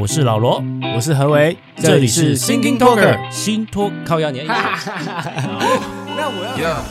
[0.00, 0.64] 我是老罗，
[0.96, 4.46] 我是何为，这里是 Thinking Talker 新托靠压年。
[4.46, 4.54] 那
[6.26, 6.82] 我要。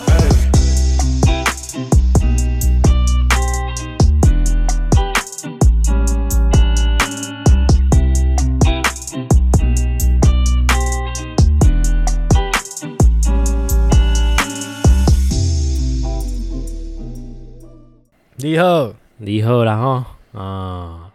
[18.36, 20.04] 你好，你好，然后
[20.34, 21.10] 啊，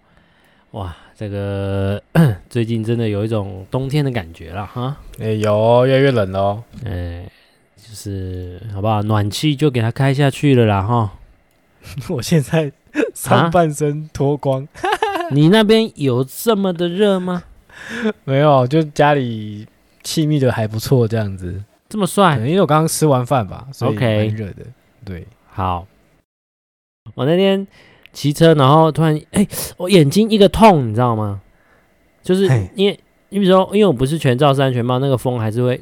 [0.73, 2.03] 哇，这个
[2.51, 4.97] 最近真的有一种冬天的感觉了哈。
[5.19, 6.65] 哎、欸，有，越来越冷了哦。
[6.85, 7.33] 哎、欸，
[7.77, 9.03] 就是好不好？
[9.03, 11.13] 暖气就给它开下去了啦哈。
[12.11, 12.73] 我现在
[13.15, 14.65] 上半身脱光。
[14.65, 17.45] 啊、你那边有这么的热吗？
[18.25, 19.67] 没有，就家里
[20.03, 21.63] 气密的还不错，这样子。
[21.89, 22.37] 这么帅？
[22.39, 24.65] 因为我刚刚吃完饭吧，所以蛮热的。
[24.65, 24.67] Okay
[25.05, 25.87] 对，好。
[27.15, 27.67] 我那天
[28.15, 31.43] 骑车，然后突然，哎、欸，我眼睛一个痛，你知道吗？
[32.23, 35.79] 就是因为，你比如说，因为我不是全罩式安全帽，那个风还是会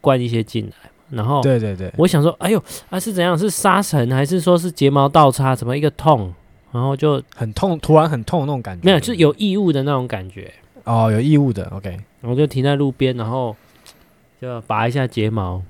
[0.00, 0.90] 灌一些进来。
[1.10, 3.36] 然后，对对对，我想说，哎呦，啊是怎样？
[3.36, 5.56] 是沙尘还是说是睫毛倒插？
[5.56, 6.32] 怎么一个痛？
[6.70, 8.84] 然后就很痛，突然很痛那种感觉。
[8.84, 10.52] 没有，就是有异物的那种感觉。
[10.84, 11.98] 哦，有异物的，OK。
[12.20, 13.56] 我就停在路边，然后
[14.40, 15.60] 就拔一下睫毛，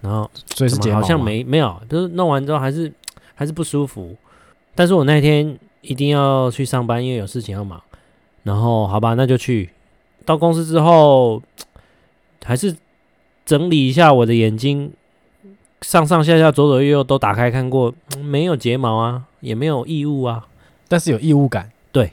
[0.00, 2.92] 然后所以是睫毛，好像没没有，就是弄完之后还是。
[3.40, 4.16] 还是不舒服，
[4.78, 7.82] 但是我那天一定要去上班，因为有事情要忙。
[8.44, 9.70] 然后好吧，那就去。
[10.24, 11.42] 到公司之后，
[12.44, 12.76] 还是
[13.44, 14.92] 整理一下我的眼睛，
[15.82, 20.46] 上上下下、左左右右都打开看过，没有睫毛啊，也没有异物啊，
[20.86, 21.68] 但是有异物感。
[21.90, 22.12] 对，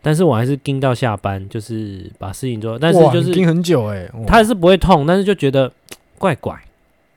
[0.00, 2.78] 但是我还是盯到下班，就是把事情做。
[2.78, 5.70] 但是就是盯很久哎，他是不会痛，但是就觉得
[6.16, 6.58] 怪怪，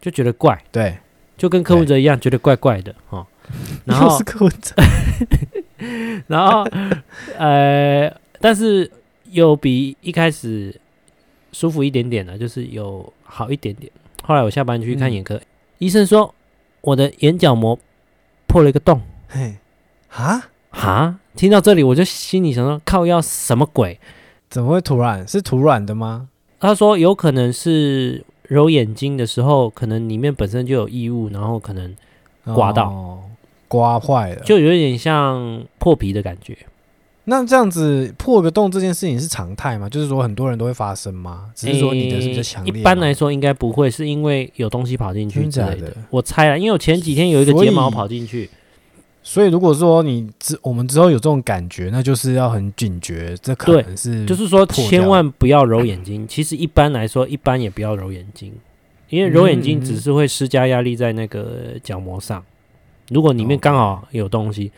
[0.02, 0.62] 就觉得怪。
[0.74, 0.98] 对，
[1.38, 3.26] 就跟柯文哲一样，觉得怪怪的哈。
[3.86, 4.76] 然后是柯文哲，
[6.28, 6.64] 然后
[7.38, 8.90] 呃，但是
[9.32, 10.80] 有比一开始
[11.52, 13.92] 舒服一点点的，就是有好一点点。
[14.24, 15.42] 后来我下班去看眼科，嗯、
[15.80, 16.34] 医生说
[16.82, 17.78] 我的眼角膜
[18.48, 19.02] 破了一个洞。
[19.28, 19.58] 嘿，
[20.08, 24.00] 哈哈，听到这里我就心里想说，靠要什么鬼？
[24.50, 25.28] 怎么会突然？
[25.28, 26.30] 是突然的吗？
[26.60, 31.94] 他说有可能是揉眼睛的时候，可能里面本身就有异物，然后可能
[32.46, 32.90] 刮到。
[32.90, 33.24] 哦
[33.74, 36.56] 刮坏了，就有点像破皮的感觉。
[37.24, 39.90] 那这样子破个洞这件事情是常态吗？
[39.90, 41.46] 就是说很多人都会发生吗？
[41.56, 42.80] 只是说你的是比较强烈。
[42.80, 45.88] 一般来说应该不会，是因为有东西跑进去之类的。
[45.88, 48.46] 的我猜了，因为我前几天有一个睫毛跑进去
[49.24, 56.28] 所，所以如果说你之我们之后有这种感觉，那就是要很警觉，这可能是就是说千万不要揉眼睛。
[56.28, 58.54] 其实一般来说，一般也不要揉眼睛，
[59.10, 62.44] 因为揉眼睛只是会施加压力在那个角膜上。
[63.14, 64.72] 如果里面刚好有东西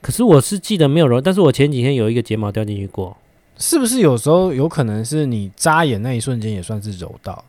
[0.00, 3.16] 可是我是记得没有揉，但是我前几天有一个睫毛掉进去过，
[3.58, 7.44] 是不是有时候有可能是你眨眼那一瞬间也算是揉到，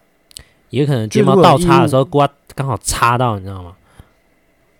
[0.71, 3.73] 也可能睫毛倒插的时候刮刚好插到，你知道吗？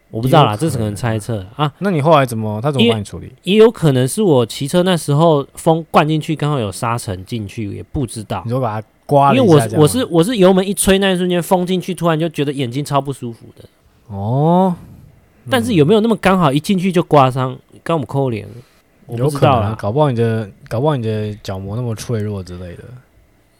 [0.09, 1.71] 我不知道啦，这是可能猜测啊。
[1.79, 3.31] 那你后来怎么他怎么帮你处理？
[3.43, 8.41] 也有可能是我骑车那时候风灌进去，刚好有沙尘进去，也不知道。
[8.45, 13.65] 你就把它刮了，因为我我是我是油门一吹那一瞬间风进去，突然就觉得眼睛超不舒服的
[14.07, 14.73] 哦。
[15.49, 17.57] 但是有没有那么刚好一进去就刮伤？
[17.83, 18.47] 刚我们抠脸，
[19.05, 22.83] 我不知道啊，搞不好你的搞不好你的角膜那么脆弱之类的。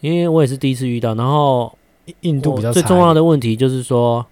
[0.02, 1.78] 因为我也是第一次遇到，然后
[2.22, 4.26] 硬度比较最重要的问题就是说，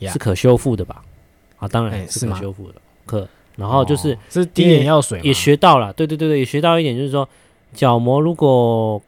[0.00, 1.02] 是可修复的吧？
[1.58, 7.28] 啊，当然是可修复的，可然后就是是滴眼药水也学到了，对对对对，也学到一点，就是说
[7.74, 9.02] 角膜如果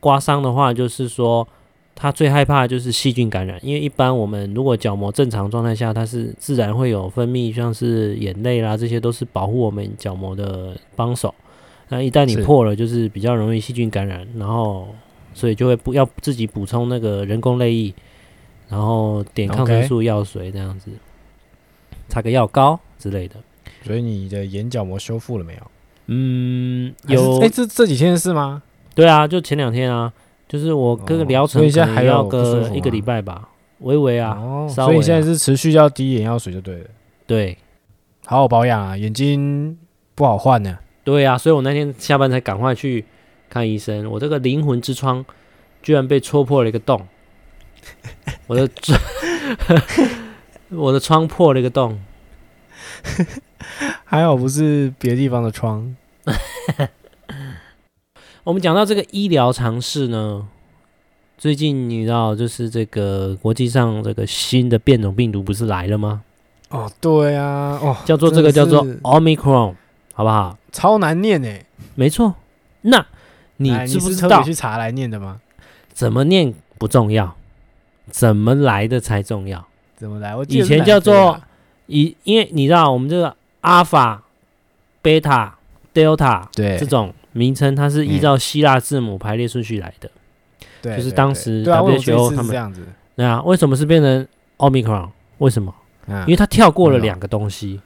[0.00, 1.46] 刮伤的话，就是说。
[1.94, 11.32] 他最害怕的就是细菌感染，因为一般我们如果角膜正常状态下，它是自然会有分泌，像是眼泪啦，这些都是保护我们角膜的帮手。
[11.88, 14.88] 那一旦你破了，就是比较容易细菌感染，然后
[15.34, 17.94] 所以就会不要自己补充那个人工泪液，
[18.68, 20.90] 然后点抗生素药水这样子，
[22.08, 23.36] 擦个药膏之类的。
[23.84, 25.60] 所以你的眼角膜修复了没有？
[26.06, 27.38] 嗯，有。
[27.40, 28.62] 哎，这这几天是吗？
[28.94, 30.12] 对啊，就前两天啊。
[30.52, 36.86] 就是我各个疗程现在还要个一个礼拜吧，微微啊，所以现在是持续要滴眼药水就对了。
[37.26, 37.56] 对，
[38.26, 39.78] 好好保养啊，眼睛
[40.14, 40.78] 不好换呢。
[41.04, 43.02] 对啊，所以我那天下班才赶快去
[43.48, 44.06] 看医生。
[44.10, 45.24] 我这个灵魂之窗
[45.82, 47.00] 居然被戳破了一个洞，
[48.46, 49.00] 我的窗，
[50.68, 51.98] 我的窗破了一个洞，
[54.04, 55.96] 还好不是别的地方的窗。
[58.44, 60.48] 我们讲到这个医疗常识呢，
[61.38, 66.22] 最近你知道，就是这个国际上这个新的变种病毒不是来了吗？
[66.70, 69.74] 哦，对啊，哦，叫做这个叫做 Omicron，
[70.14, 70.58] 好不好？
[70.72, 71.64] 超难念诶。
[71.94, 72.34] 没错
[72.80, 73.06] 那
[73.58, 75.40] 你知不知道去查来念的吗？
[75.92, 77.36] 怎么念不重要，
[78.10, 79.64] 怎么来的才重要。
[79.94, 80.34] 怎么来？
[80.34, 81.40] 我以前叫做
[81.86, 84.24] 以，因为你知道我们这个阿尔法、
[85.00, 85.56] 贝塔、
[85.92, 90.10] 德尔塔，对这种名称，它是依照希腊字母排列顺序来的。
[90.80, 92.86] 对，就是当时 WHO 他们这样子。
[93.14, 94.26] 对啊，为什么是变成
[94.58, 95.08] Omicron？
[95.38, 95.74] 为什么？
[96.08, 97.80] 因为它跳过了两个东西，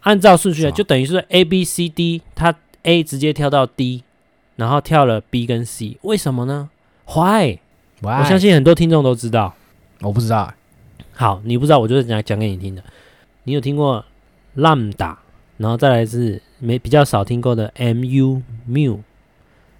[0.00, 4.04] 按照顺序来，就等于是 A B C D，它 A 直接跳到 D，
[4.56, 6.68] 然后跳了 B 跟 C，为什么呢
[7.06, 7.58] ？Why？
[8.02, 9.54] 我相信很多听众都知道，
[10.02, 10.52] 我不知道。
[11.14, 12.84] 好，你不知道，我就是讲讲给你听的。
[13.44, 14.04] 你有听过
[14.56, 15.16] Lambda，
[15.56, 18.98] 然后再来是没比较少听过的 Mu Mu，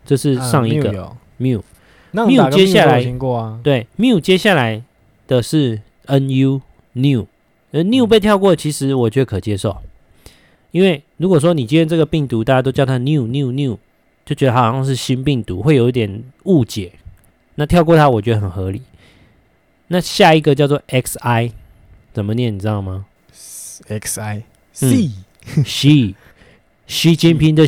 [0.04, 0.92] 这是上一个
[1.40, 1.62] Mu。
[2.10, 4.82] 那 Mu 接下来听过啊对 Mu 接下来
[5.26, 6.60] 的是 Nu
[6.92, 7.26] New，
[7.72, 9.78] 呃 New 被跳过，其实我觉得可接受，
[10.70, 13.78] 因为如果说你今天这个病毒大家都叫它 New New New，
[14.24, 16.92] 就觉得它好像是新病毒，会有一点误解。
[17.56, 18.82] 那跳过它，我觉得很合理。
[19.88, 21.52] 那下一个叫做 XI，
[22.12, 22.54] 怎么念？
[22.54, 24.42] 你知道吗？XI
[24.72, 25.10] C
[25.62, 26.14] Xi，
[26.86, 27.64] 习近平的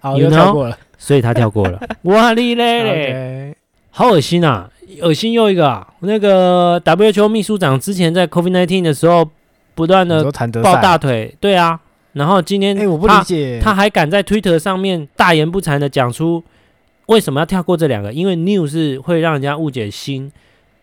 [0.00, 1.80] 好，又跳过了，所以他跳过了。
[2.02, 3.56] 哇哩嘞嘞，
[3.90, 4.70] 好恶心啊！
[5.02, 5.86] 恶心又一个啊！
[6.00, 9.28] 那个 WHO 秘书长之前在 COVID-19 的时候，
[9.74, 10.30] 不断的
[10.62, 11.80] 抱大腿，对啊。
[12.12, 16.42] 然后今天，哎，我不理解，他还敢在 Twitter 上面大言不惭的讲出。
[17.06, 18.12] 为什么要跳过这两个？
[18.12, 20.32] 因为 new 是会让人家误解新，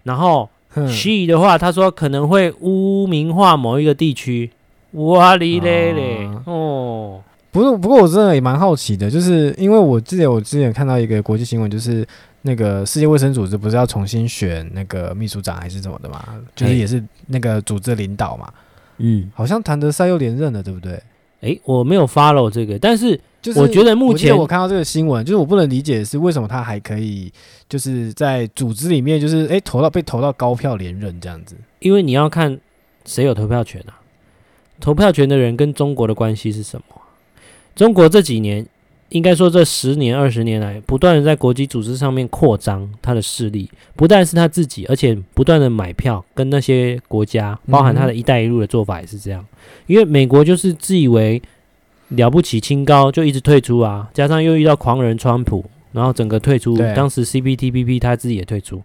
[0.04, 0.50] 然后
[0.88, 4.52] she 的话，他说可能会污名化某一个地区。
[4.94, 12.08] 哇哩嘞嘞哦，不是，不过我真的也蛮好奇的，就是因为我记得我之前看到一个国际新闻，就是
[12.44, 16.24] 那个世界卫生组织不是要重新选那个秘书长还是怎么的嘛？
[16.56, 18.52] 就是也是那个组织领导嘛。
[18.98, 21.02] 嗯，好像谭德赛又连任了，对不对？
[21.42, 23.20] 诶，我没有 follow 这个，但是。
[23.44, 27.30] 就是我觉得目前我看到这个新闻，就是我不能理解的是为什么他还可以
[27.68, 31.54] 就是在组织里面，就是诶投到被投到高票连任这样子。
[31.80, 32.58] 因为你要看
[33.04, 34.00] 谁有投票权啊？
[34.80, 37.02] 投票权的人跟中国的关系是什么？
[37.76, 38.66] 中国这几年，
[39.10, 49.46] 应该说这十年二十年来，不断的在国际组织上面扩张他的势力，不但是他自己，而且不断的买票跟那些国家，包含他的一带一路的做法也是这样。
[49.88, 51.42] 因为美国就是自以为。
[52.10, 56.78] 了不起，清高就一直退出啊，加上又遇到狂人川普，然后整个退出。
[56.96, 58.84] 当时 CPTPP 他自己也退出，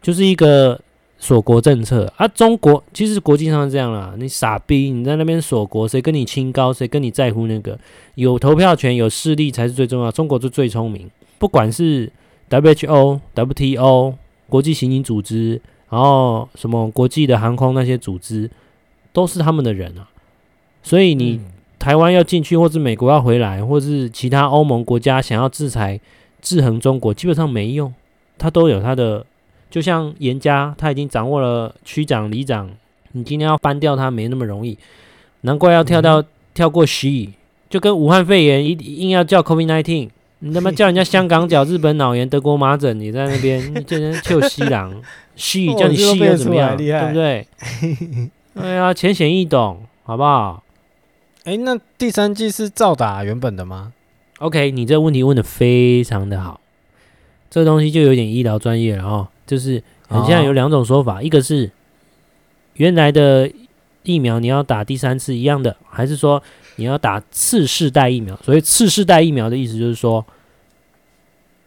[0.00, 0.80] 就是一个
[1.22, 2.26] 锁国政策啊。
[2.26, 7.78] 中国其实国际上是这样啦，你傻逼，你在那边锁国，谁跟你清高，谁跟你在乎那个？
[8.16, 10.10] 有投票权、有势力才是最重要。
[10.10, 11.08] 中国是最聪明，
[11.38, 12.10] 不管是
[12.50, 14.14] WHO、WTO
[14.48, 18.50] 国际刑警组织，然后什么国际的航空那些组织，
[19.12, 20.10] 都是他们的人啊。
[20.82, 21.34] 所以你。
[21.36, 21.52] 嗯
[21.82, 25.98] 台湾要进去，或是美国要回来，或是其他欧盟国家想要制裁
[26.40, 27.92] 制衡中国，基本上没用。
[28.38, 29.26] 他都有他的，
[29.72, 32.70] 就像严家，他已经掌握了区长、里长，
[33.12, 34.76] 你今天要扳掉他没那么容易。
[35.40, 37.32] 难怪要跳到、嗯、跳过西，
[37.70, 40.10] 就跟武汉肺炎一硬要叫 COVID-19，
[40.40, 44.94] 你他妈叫人家香港脚、日本脑炎、德国麻疹，你在那边 叫人救西郎
[45.36, 46.76] 西叫你西又怎么样？
[46.76, 47.46] 对不对？
[48.60, 50.62] 哎呀，浅显易懂，好不好？
[51.44, 53.94] 哎，那第三季是照打原本的吗
[54.40, 56.60] ？OK，你这个问题问的非常的好，
[57.48, 59.28] 这东西就有点医疗专业了哦。
[59.46, 61.70] 就是你现在有两种说法，哦、一个是
[62.74, 63.50] 原来的
[64.02, 66.42] 疫苗你要打第三次一样的，还是说
[66.76, 68.36] 你要打次世代疫苗？
[68.42, 70.24] 所以次世代疫苗的意思就是说，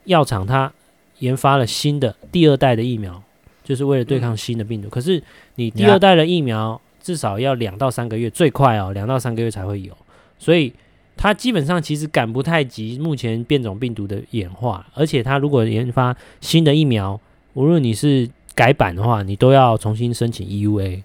[0.05, 0.72] 药厂它
[1.20, 3.22] 研发了新的第二代的疫苗，
[3.63, 4.88] 就是为了对抗新的病毒。
[4.88, 5.22] 嗯、可是
[5.55, 6.82] 你第二代的疫苗。
[7.05, 9.96] 至少要两到三个月，最快哦，两到三个月才会有，
[10.39, 10.74] 所以
[11.15, 17.22] 它基本上其实赶不太及目前变种病毒的演化，而且它如果研发新的疫苗，
[17.56, 21.02] 无论你是改版的话，你都要重新申请 EUA，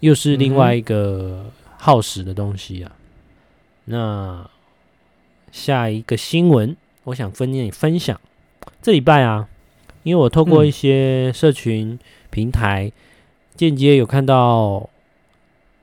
[0.00, 2.92] 又是另外一个耗时的东西啊。
[3.86, 4.50] 嗯、那
[5.50, 8.18] 下一个新闻，我想分你分享，
[8.80, 9.48] 这礼拜啊，
[10.04, 11.98] 因为我透过一些社群
[12.30, 12.92] 平台，
[13.56, 14.88] 间接有看到。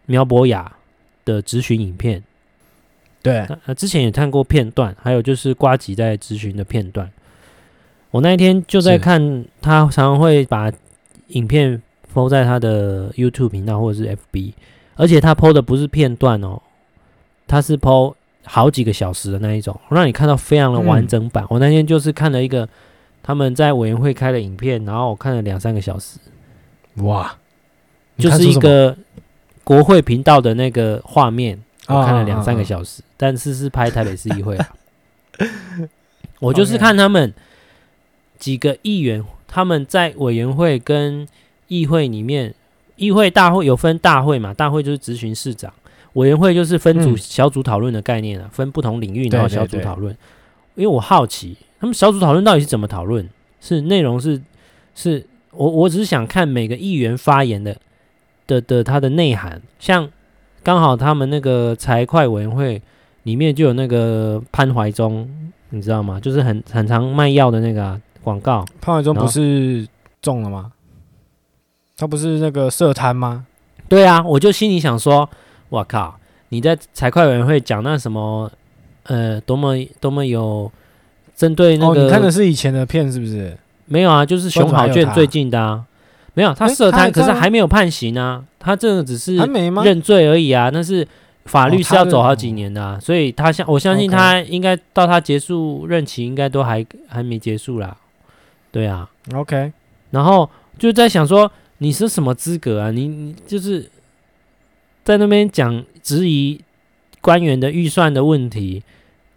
[0.08, 0.76] 苗博雅
[1.24, 2.22] 的咨询影片，
[3.22, 7.10] 对，他之前也看过片段，还有就是瓜吉在咨询的片段。
[8.12, 10.72] 我那一天就在看，他常常会把
[11.30, 11.82] 影片
[12.14, 14.54] po 在他的 YouTube 频道或者是 FB，
[14.96, 16.62] 而且他 po 的不是片段哦，
[17.48, 18.14] 他是 po
[18.44, 21.44] 好几个小时的那一种，让你看到非常的完整版。
[21.46, 22.68] 嗯、我那天就是看了一个
[23.24, 26.20] 他们在委员会开的影片，然后我看了两三个小时，
[26.98, 27.36] 哇，
[28.18, 28.96] 就是一个。
[29.64, 34.70] 国会频道的那个画面，我看了两三个小时，哦、但是是拍台北市议会啊。
[36.42, 37.32] 我就是看他们
[38.42, 41.28] 几个议员，他们在委员会跟
[41.68, 42.54] 议会里面，
[42.96, 45.72] 议会大会有分大会嘛，大会就是质询市长，
[46.14, 50.18] 委员会就是分组小组讨论的概念啊，分不同领域然后小组讨论。
[50.74, 53.30] 因为我好奇，他们小组讨论到底是怎么讨论？
[53.60, 54.42] 是内容是
[54.96, 57.78] 是，我我只是想看每个议员发言的
[58.48, 60.10] 的的他的内涵，像
[60.64, 62.82] 刚好他们那个财会委员会
[63.24, 65.30] 里面就有那个潘怀忠，
[65.70, 66.20] 你知道吗？
[66.20, 68.66] 就是很很常卖药的那个广、啊、告。
[68.80, 69.88] 潘怀忠不是
[70.22, 70.72] 中了吗？
[71.98, 73.46] 他不是那个设摊吗？
[73.88, 75.30] 对啊，我就心里想说，
[75.70, 76.18] 我靠，
[76.50, 78.52] 你在财会委员会讲那什么？
[79.04, 80.72] 呃，多么多么有
[81.36, 82.02] 针对那个？
[82.02, 83.58] 哦，你看的是以前的片是不是？
[83.86, 85.84] 没有啊，就是熊好卷最近的啊。
[86.36, 88.44] 没有，他涉贪，可是还没有判刑啊。
[88.60, 90.70] 他这个只是认罪而已啊。
[90.72, 91.06] 但是
[91.46, 97.98] 法律是要走好几年的啊，所以他相我相信他应该到他结束任期应该都还还没结束啦。
[98.72, 99.74] 对啊，OK。
[100.12, 102.92] 然后就在想说，你是什么资格啊？
[102.92, 103.90] 你你就是
[105.04, 106.62] 在那边讲质疑。
[107.24, 108.82] 官员的预算的问题，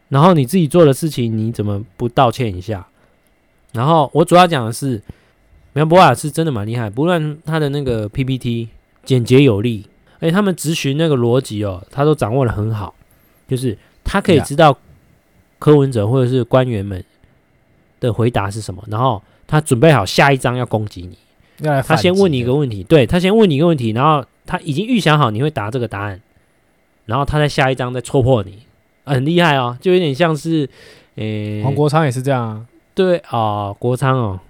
[0.09, 2.89] 然后你自己做的事情，你怎么不道歉一下？
[3.73, 5.03] 然后我主要讲的是，
[5.75, 8.71] 苗博雅是真的蛮厉害，不论他的那个 PPT
[9.05, 9.87] 简洁有力，
[10.19, 12.95] 而且他们质询那个逻辑哦，他都掌握的很好，
[13.47, 14.79] 就是他可以知道
[15.59, 17.05] 柯文哲或者是官员们
[18.01, 21.19] 的回答是什么，然后他准备好下一章要攻击你，
[21.87, 26.21] 他先问你一个问题，对，他先问你一个问题，然后他已经预想好你会答这个答案。
[27.07, 28.61] 然后他在下一章再戳破你，
[29.05, 30.67] 啊、很厉害哦，就有点像是，
[31.17, 32.67] 诶，黄国昌也是这样啊。
[32.95, 34.41] 对啊、哦，国昌哦，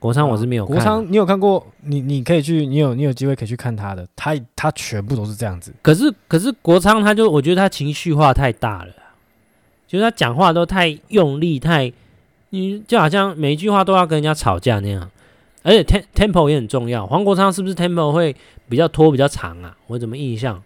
[0.00, 0.74] 国昌我是没有看。
[0.74, 1.64] 国昌你有看过？
[1.82, 5.72] 你你可以去，你有你有机会可以去看他的，他他全部都是这样子。
[5.82, 8.92] 可是可是国昌他就我觉得他情绪化太大了，
[9.86, 11.92] 就是他讲话都太用力，太
[12.54, 15.10] 你就好像每一句话都要跟人家吵架那样。
[15.62, 15.82] 而且
[16.14, 18.36] tempo 也很重要，黄国昌是不是 tempo 会
[18.68, 19.74] 比较拖比较长啊？
[19.86, 20.62] 我怎么印象？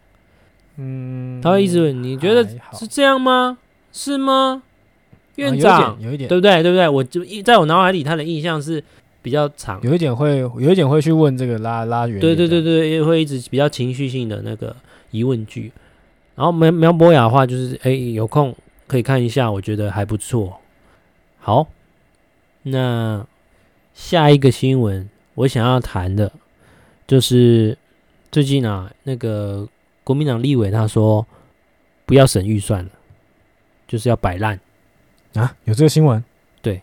[0.77, 3.59] 嗯，他会一直问，你觉得是这样吗？
[3.93, 4.63] 是吗？
[5.37, 6.63] 院长、啊、有一点，有一点，对不对？
[6.63, 6.89] 对不对？
[6.89, 8.83] 我就在我脑海里，他的印象是
[9.23, 14.75] 比较长，有一点会，有一点会去问这个拉拉远，对对对对，也会一直比较情绪性的那个
[15.13, 15.71] 疑问句。
[16.35, 18.53] 然后苗苗博雅的话，就是哎，有空
[18.89, 20.59] 可以看一下，我觉得还不错。
[21.39, 21.67] 好，
[22.71, 23.27] 那
[23.95, 26.33] 下一个新闻我想要谈的，
[27.07, 27.77] 就是
[28.31, 29.69] 最近啊，那个。
[30.05, 31.27] 国民党立委他说
[32.07, 32.91] ：“不要审预算了，
[33.87, 34.59] 就是要摆烂
[35.35, 36.25] 啊！”有这个新闻？
[36.63, 36.81] 对，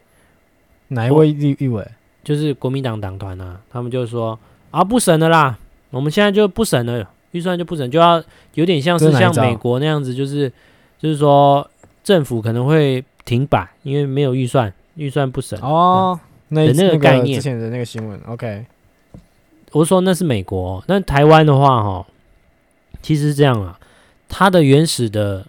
[0.89, 1.83] 哪一位立立委？
[2.23, 4.39] 就是国民党党团啊，他们就说
[4.69, 5.57] ：“啊，不审了啦，
[5.89, 8.23] 我们现在就不审了，预算就不审，就要
[8.53, 10.47] 有点像是像美国那样子，就是
[10.99, 11.67] 就是说
[12.03, 16.19] 政府可能会停摆，因为没有预算，预算不省哦。
[16.49, 18.65] 那那个概念，之前的那个新闻，OK。
[19.71, 22.05] 我说那是美国，那台湾的话，哈。”
[23.01, 23.79] 其实是这样啊，
[24.27, 25.45] 他的原始的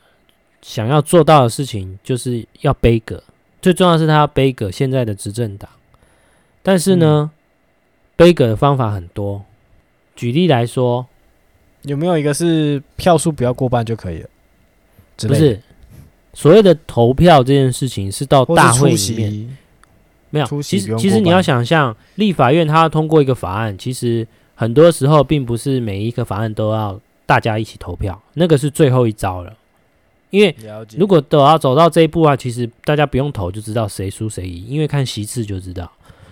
[0.61, 3.23] 想要做到的事情就是要杯葛，
[3.63, 5.71] 最重要的是他要杯葛现在的执政党。
[6.63, 7.31] 但是呢，
[8.15, 9.43] 杯葛的方法很多。
[10.15, 11.07] 举例来说，
[11.83, 14.29] 有没有一个是票数不要过半就可以了？
[15.17, 15.59] 不是，
[16.37, 19.57] 所谓的投票这件事情是到大会里面
[20.31, 20.47] 没有。
[20.63, 24.25] 其实其实你要想象，立法院它要通过一个法案，其实
[24.55, 27.01] 很多时候并不是每一个法案都要。
[27.29, 29.53] 大家一起投票，那个是最后一招了。
[30.31, 30.55] 因为
[30.97, 35.91] 如果都要走到这一步啊，其实大家不用投就知道谁输谁赢，因为看席次就知道。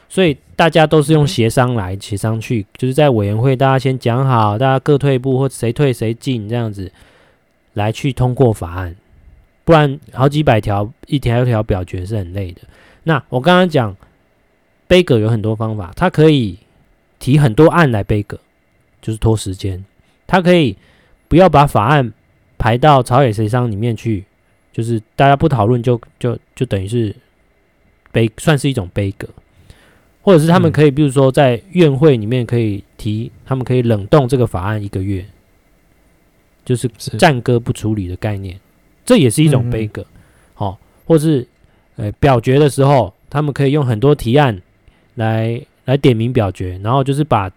[0.09, 6.93] 所以大家都是用协商来协商去，就是在委员会大家先讲好，大家各退一步或谁退谁进这样子
[7.73, 8.95] 来去通过法案。
[9.65, 12.63] 不然好几百条一条一条表决是很累的。
[13.05, 13.97] 那我刚刚讲
[14.87, 16.59] 杯葛有很多方法，他可以
[17.19, 18.39] 提很多案来杯葛，
[19.01, 19.85] 就是拖时间。
[20.27, 20.77] 他可以
[21.29, 22.13] 不要把法案
[22.57, 24.25] 排到朝野协商里面去，
[24.73, 27.15] 就是大家不讨论就就就等于是
[28.13, 29.29] 杯算是一种杯葛，
[30.23, 35.25] 或者是他们可以比如说在院会里面可以提，他们可以冷冻这个法案一个月，
[36.65, 38.59] 就是暂搁不处理的概念，
[39.05, 40.05] 这也是一种杯葛。
[40.55, 41.47] 好，或是
[41.97, 44.61] 呃表决的时候，他们可以用很多提案
[45.15, 47.51] 来来点名表决，然后就是把。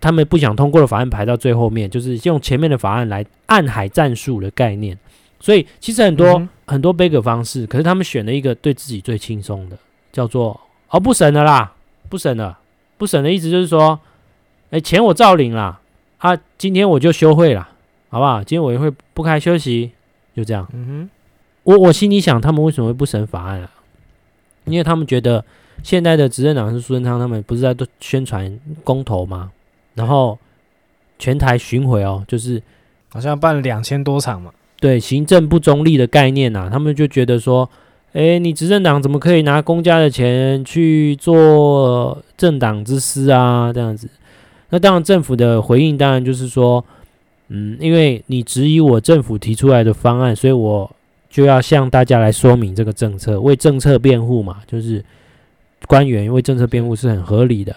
[0.00, 4.98] 他们不想通过的法案排到最后面，就是用前面的法案来暗海战术的概念。
[5.40, 9.78] 所以其实很多、嗯、很多杯葛方式，可是他们选了一个对自己最轻松的，
[10.12, 10.60] 叫做
[10.90, 11.72] 哦不审了啦，
[12.10, 12.58] 不审了，
[12.98, 13.98] 不审的意思就是说，
[14.68, 15.80] 哎钱我照领啦
[16.18, 17.66] 啊，今天我就休会了，
[18.10, 18.44] 好不好？
[18.44, 19.92] 今天委员会不开休息，
[20.34, 20.66] 就这样。
[20.72, 21.10] 嗯哼，
[21.62, 23.70] 我我心里想，他们为什么会不审法案啊？
[24.64, 25.44] 因为他们觉得
[25.82, 29.50] 现在的执政党是苏贞昌他们不是在都宣传公投吗？
[29.94, 30.38] 然后
[31.18, 32.62] 全台巡回哦，就是
[33.10, 34.50] 好像办了两千多场嘛。
[34.80, 37.68] 对，行政不中立的概念呐、啊，他们就觉得说，
[38.12, 43.72] 哎，你执政党怎么可以拿公家的钱去做政党之私啊？
[43.72, 44.08] 这样子。
[44.70, 46.84] 那当然，政府的回应当然就是说，
[47.48, 50.90] 嗯，因为你质疑我政府提出来的方案，所以我
[51.28, 55.04] 就要向大家来说明这个政策，为政策辩护嘛，就是
[55.86, 57.74] 官员为政策辩护是很合理的，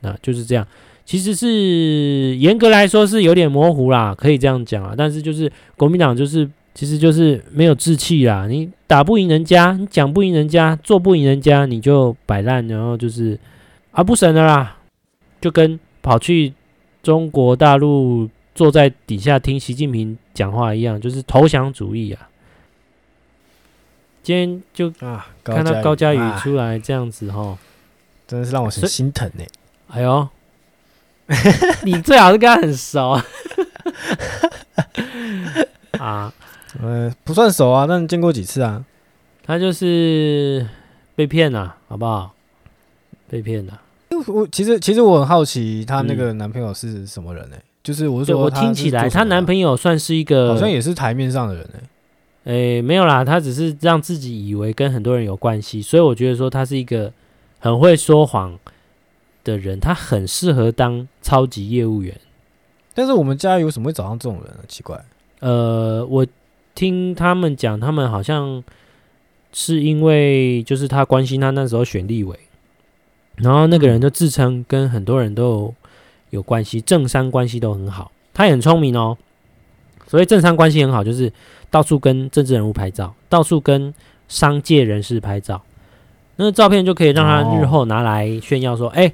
[0.00, 0.66] 那就是这样。
[1.04, 4.92] 其实是严格来说是有点模糊啦，可以这样讲啊。
[4.96, 8.48] 但是就是国民党就是，其实就是没有志气啦。
[8.48, 13.38] 你打不赢人家，你讲不赢人家，做不赢人家，你就摆烂，然后就是
[13.92, 14.78] 啊不审了啦，
[15.40, 16.52] 就跟跑去
[17.04, 22.28] 中国大陆坐在底下听习近平讲话一样，就是投降主义啊。
[24.22, 27.56] 今天就啊看到高佳宇出来这样子哈，
[28.26, 29.48] 真的是让我很心疼呢、欸。
[29.88, 30.28] 哎呦！
[31.84, 33.10] 你最好是跟他很熟
[35.98, 36.32] 啊，
[36.80, 38.84] 呃，不算熟啊，但见过几次啊。
[39.44, 40.66] 他就是
[41.14, 42.34] 被骗了，好不好？
[43.28, 43.80] 被骗了。
[44.28, 47.62] 我其实其实我很好奇，她那个男朋友是什么人呢、欸？
[47.86, 51.68] 嗯、就是我是说，我听起来她男朋友算是一个，好像也是台面上的人。
[52.44, 57.12] 诶、欸，没有啦，他只是让自己以为跟很多人有关系，所以我觉得说他是一个
[57.58, 58.58] 很会说谎。
[59.46, 62.12] 的人，他很适合当超级业务员，
[62.94, 64.64] 但是我们家有什么会找上这种人呢？
[64.66, 65.00] 奇怪，
[65.38, 66.26] 呃，我
[66.74, 68.64] 听他们讲，他们好像
[69.52, 72.36] 是因为就是他关心他那时候选立委，
[73.36, 75.74] 然后那个人就自称跟很多人都有，
[76.36, 79.16] 有关系，政商关系都很好，他也很聪明哦。
[80.06, 81.32] 所以政商关系很好，就是
[81.70, 83.92] 到处跟政治人物拍照，到处跟
[84.28, 85.60] 商界人士拍照，
[86.36, 89.08] 那个照片就可以让他日后拿来炫耀说，哎、哦。
[89.08, 89.12] 欸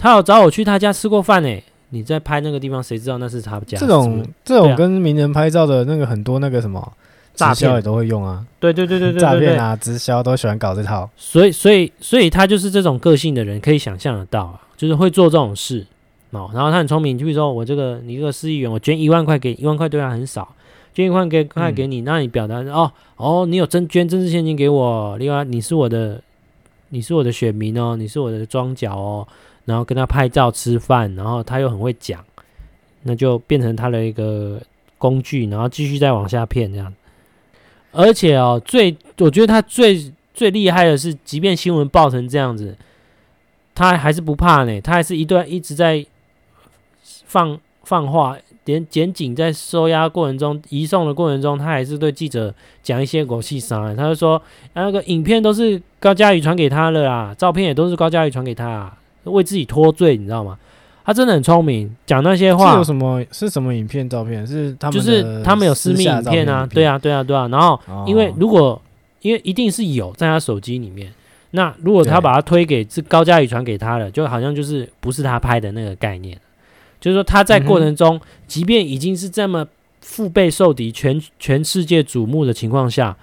[0.00, 1.60] 他有找我去他家吃过饭呢。
[1.88, 3.76] 你在拍那个地方，谁知道那是他家？
[3.76, 6.92] 这种这种跟名人拍照的那个很多那个什么
[7.34, 8.46] 直销也都会用啊。
[8.60, 11.10] 对对对对对， 诈骗啊，直销都喜欢搞这套。
[11.16, 15.84] 所以所以所以他就是这种个性的人，可以想象得到啊，就是会做这种事
[16.30, 16.50] 哦。
[16.54, 20.54] 然后他很聪明，就比如说我这个你这个市议员，我捐一万块给一万块对他很少，
[20.92, 26.22] 捐一万块给块给你，那你表达哦哦，你有真捐真治现金给我，另外你是我的
[26.90, 29.28] 你是我的选民哦，你是我的庄脚哦。
[29.64, 32.24] 然后跟他拍照吃饭，然后他又很会讲，
[33.02, 34.58] 那就变成他的一个
[34.96, 36.90] 工具，然后继续再往下骗这样。
[37.92, 42.74] 而且哦，最我觉得他最最厉害的是，即便新闻爆成这样子，
[43.74, 46.02] 他还是不怕呢，他还是一段一直在
[47.26, 54.40] 放放话，连检警在收押过程中、移送的过程中，他还是对记者讲一些狗屁啥，他就说
[54.74, 58.94] 那个影片都是高佳宇传给他的啦，照片也都是高佳宇传给他啊。
[59.24, 60.58] 为自己脱罪，你知道吗？
[61.04, 62.72] 他真的很聪明，讲那些话。
[62.72, 63.22] 是有什么？
[63.30, 64.46] 是什么影片、照片？
[64.46, 67.48] 是他们就是他们有私密影片啊，对啊，对啊，对啊。
[67.48, 68.80] 然后，因为如果
[69.20, 71.12] 因为一定是有在他手机里面，
[71.50, 76.38] 那如果他把他推给是高佳宇传给他的，就好像就是不是他拍的那个概念。
[77.00, 79.66] 就是说他在过程中，即便已经是这么
[80.00, 83.16] 腹背受敌、全全世界瞩目的情况下，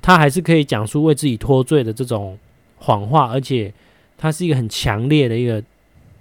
[0.00, 2.38] 他还是可以讲出为自己脱罪的这种
[2.76, 3.72] 谎话，而且。
[4.18, 5.60] 他是一个很强烈的一个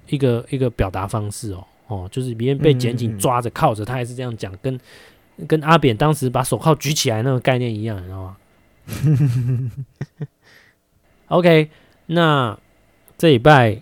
[0.07, 4.79] 一个一个表达方式哦哦，就是别人被检警抓着铐着，他还是这样讲，跟
[5.47, 8.37] 跟阿扁当时把手铐举起来那个概念一样，你知道吗？
[11.29, 11.69] OK，
[12.07, 12.57] 那
[13.19, 13.79] 这礼拜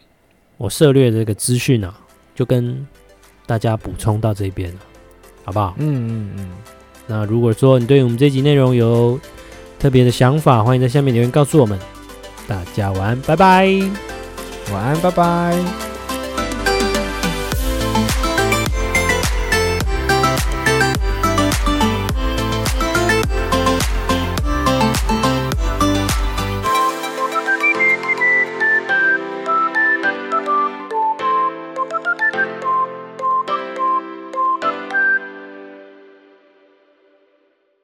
[0.58, 1.98] 我涉猎这个资讯啊，
[2.36, 2.86] 就跟
[3.50, 4.80] 大家补充到这边了，
[5.44, 5.74] 好不好？
[5.80, 6.50] 嗯嗯嗯。
[7.08, 9.20] 那如果说你对我们这集内容有
[9.80, 11.80] 特别的想法，欢迎在下面留言告诉我们。
[12.48, 13.68] 大家晚安，拜拜。
[14.72, 15.89] 晚安，拜拜。